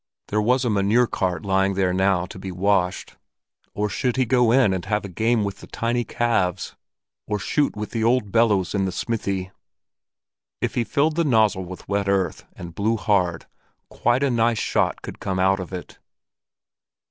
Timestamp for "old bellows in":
8.03-8.85